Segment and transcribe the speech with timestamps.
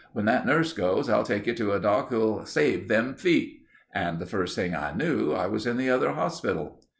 [0.13, 3.61] When that nurse goes, I'll take you to a doc who'll save them feet.'
[3.93, 6.81] And the first thing I knew I was in the other hospital.